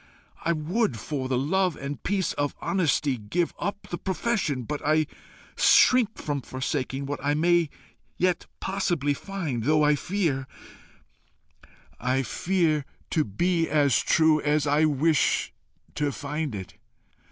I 0.43 0.51
would, 0.51 0.97
for 0.99 1.29
the 1.29 1.37
love 1.37 1.75
and 1.75 2.01
peace 2.01 2.33
of 2.33 2.55
honesty, 2.59 3.17
give 3.19 3.53
up 3.59 3.89
the 3.91 3.99
profession, 3.99 4.63
but 4.63 4.83
I 4.83 5.05
shrink 5.55 6.17
from 6.17 6.41
forsaking 6.41 7.05
what 7.05 7.19
I 7.23 7.35
may 7.35 7.69
yet 8.17 8.47
possibly 8.59 9.13
find 9.13 9.61
though 9.63 9.83
I 9.83 9.93
fear, 9.95 10.47
I 11.99 12.23
fear 12.23 12.83
to 13.11 13.23
be 13.23 13.69
as 13.69 13.99
true 13.99 14.41
as 14.41 14.65
I 14.65 14.85
wish 14.85 15.53
to 15.93 16.11
find 16.11 16.55
it. 16.55 16.73